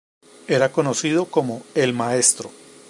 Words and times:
Era 0.47 0.71
conocido 0.71 1.25
como 1.25 1.61
"El 1.75 1.93
Maestro". 1.93 2.49